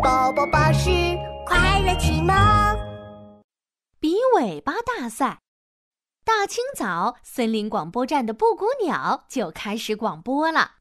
[0.00, 0.88] 宝宝巴士
[1.44, 2.34] 快乐启蒙。
[4.00, 5.40] 比尾巴大赛。
[6.24, 10.76] 大清早，森林广播站的布谷鸟就开始广播了：“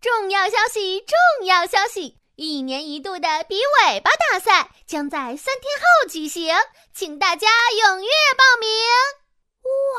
[0.00, 1.00] 重要消息！
[1.00, 2.18] 重要消息！
[2.36, 6.54] 一年一度的比尾巴大赛将在三天后举行，
[6.94, 8.68] 请大家踊跃报名！”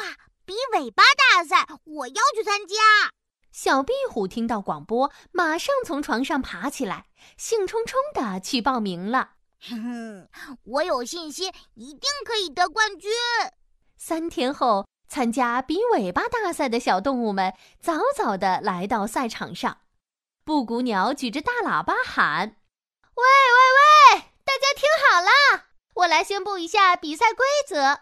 [0.01, 2.75] 哇，比尾巴大赛，我要去参加！
[3.53, 7.05] 小壁虎听到广播，马上从床上爬起来，
[7.37, 9.33] 兴冲冲地去报名了。
[9.69, 13.11] 哼哼，我有信心，一定可以得冠军。
[13.95, 19.77] 三天后，参加比尾巴大赛的小动物们早早地来到赛场上。
[20.43, 22.57] 布谷鸟举着大喇叭喊
[23.13, 27.99] ：“喂喂喂，大家听好了，我来宣布一下比赛规则。”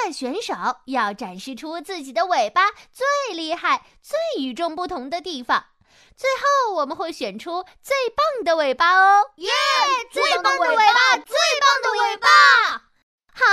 [0.00, 0.54] 参赛选手
[0.86, 5.66] 要展示出自己的尾巴最厉害、最与众不同的地方。
[6.16, 9.30] 最后我们会选出最棒的尾巴哦！
[9.36, 9.50] 耶！
[10.10, 12.28] 最棒的尾巴，最棒的尾巴！
[13.32, 13.44] 好，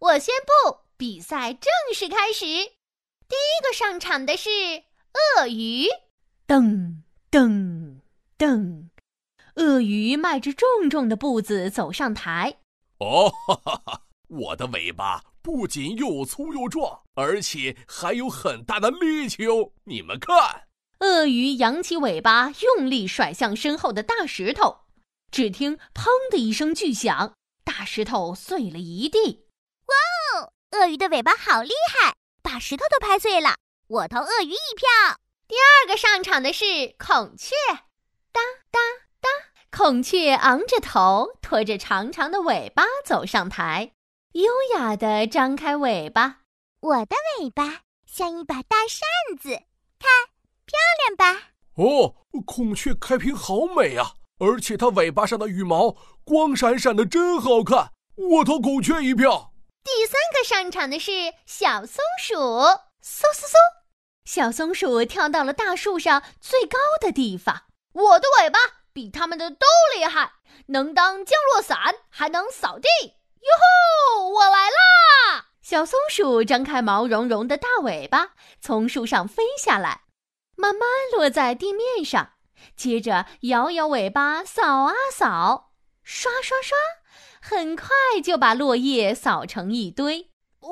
[0.00, 2.44] 我宣布比赛正式开始。
[2.46, 4.50] 第一个上场的是
[5.36, 5.86] 鳄鱼，
[6.48, 8.00] 噔噔
[8.36, 8.88] 噔，
[9.54, 12.56] 鳄鱼迈着重重的步子走上台。
[12.98, 14.02] 哦，哈哈哈！
[14.28, 15.22] 我的尾巴。
[15.42, 19.72] 不仅又粗又壮，而且还有很大的力气哦！
[19.84, 20.68] 你们看，
[21.00, 24.82] 鳄鱼扬起尾巴，用力甩向身后的大石头。
[25.32, 29.46] 只听“砰”的一声巨响，大石头碎了一地。
[29.86, 30.52] 哇哦！
[30.70, 33.56] 鳄鱼的尾巴好厉害，把石头都拍碎了。
[33.88, 35.18] 我投鳄鱼一票。
[35.48, 37.54] 第二个上场的是孔雀，
[38.32, 38.78] 哒哒
[39.20, 39.28] 哒，
[39.70, 43.92] 孔雀昂着头，拖着长长的尾巴走上台。
[44.32, 46.38] 优雅地张开尾巴，
[46.80, 49.00] 我的尾巴像一把大扇
[49.38, 49.50] 子，
[49.98, 50.10] 看，
[50.64, 51.50] 漂亮吧？
[51.74, 52.14] 哦，
[52.46, 54.14] 孔雀开屏好美啊！
[54.38, 55.94] 而且它尾巴上的羽毛
[56.24, 57.92] 光闪闪的，真好看。
[58.14, 59.52] 我投孔雀一票。
[59.84, 63.54] 第三个上场的是小松鼠，嗖嗖嗖，
[64.24, 67.64] 小松鼠跳到了大树上最高的地方。
[67.92, 68.58] 我的尾巴
[68.94, 70.32] 比他们的都厉害，
[70.68, 72.88] 能当降落伞，还能扫地。
[73.42, 74.28] 哟吼！
[74.28, 75.46] 我来啦！
[75.60, 80.02] 小松鼠张开毛茸茸的大尾巴，从树上飞下来，
[80.54, 82.34] 慢慢落在地面上，
[82.76, 85.72] 接着摇摇尾巴，扫啊扫，
[86.04, 86.76] 刷刷刷，
[87.40, 87.88] 很快
[88.22, 90.30] 就把落叶扫成一堆。
[90.60, 90.70] 哦，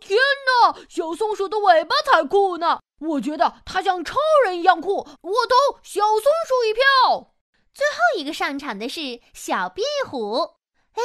[0.00, 0.78] 天哪！
[0.88, 2.78] 小松鼠的尾巴才酷呢！
[3.00, 7.34] 我觉得它像超人一样酷，我投小松鼠一票。
[7.74, 10.58] 最后一个上场的是小壁虎，
[10.92, 11.02] 哎。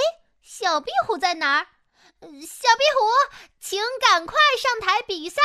[0.59, 1.67] 小壁虎在哪儿？
[2.19, 3.07] 小壁虎，
[3.61, 5.41] 请赶快上台比赛。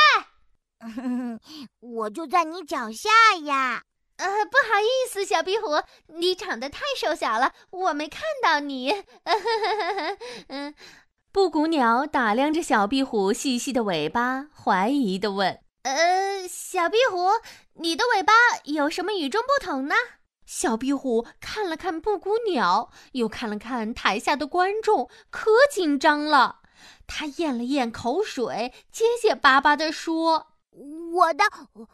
[1.79, 3.09] 我就在你脚下
[3.45, 3.83] 呀。
[4.17, 9.05] 呃，不好意思，小壁虎，你长得太瘦小了，我没看到你。
[10.49, 10.75] 嗯，
[11.31, 17.29] 布谷鸟打量着小壁虎细细的尾巴，怀疑的问：“呃，小壁虎，
[17.75, 18.33] 你的尾巴
[18.65, 19.95] 有什么与众不同呢？”
[20.45, 26.61] 小壁虎看了看布谷鸟，又看了看台下的观众，可紧张了。
[27.07, 30.47] 他咽了咽口水，结结巴巴地说
[31.13, 31.45] ：“我的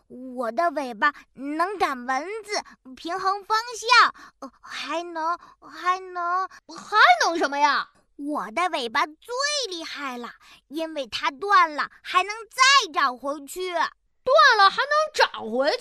[0.07, 2.61] 我的尾巴能赶蚊子，
[2.95, 7.89] 平衡方向，还能还能还能什么呀？
[8.17, 9.33] 我的尾巴最
[9.69, 10.29] 厉害了，
[10.67, 15.77] 因为它断了还能再长回去，断了还能长回去。”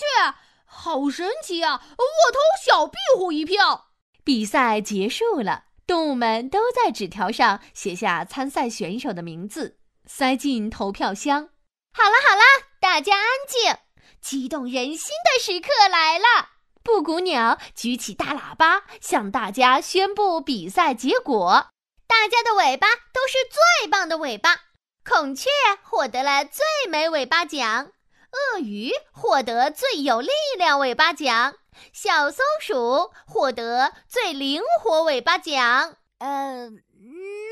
[0.72, 1.82] 好神奇啊！
[1.98, 3.88] 我投小壁虎一票。
[4.22, 11.50] 比赛结束了，动物们都在纸条上写下参赛选手的名字，塞进投票箱。
[11.92, 12.42] 好了好了，
[12.80, 13.76] 大家安静！
[14.20, 16.50] 激动人心的时刻来了！
[16.82, 21.70] 布谷鸟举起大喇叭，向大家宣布比赛结果。
[22.06, 24.56] 大家的尾巴都是最棒的尾巴，
[25.04, 25.50] 孔雀
[25.82, 27.92] 获得了最美尾巴奖。
[28.32, 31.54] 鳄鱼获得最有力量尾巴奖，
[31.92, 35.96] 小松鼠获得最灵活尾巴奖。
[36.18, 36.68] 呃，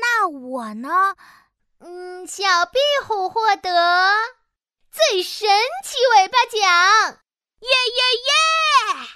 [0.01, 1.15] 那我呢？
[1.79, 4.13] 嗯，小壁虎获得
[4.91, 5.49] 最神
[5.83, 7.19] 奇尾巴奖。
[7.59, 8.01] 耶耶
[9.03, 9.07] 耶！